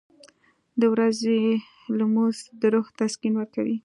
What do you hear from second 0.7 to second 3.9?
•د ورځې لمونځ د روح تسکین ورکوي.